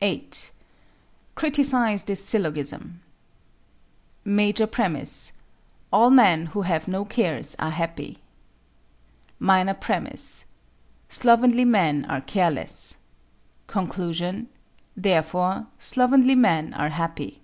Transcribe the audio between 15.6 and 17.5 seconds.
slovenly men are happy.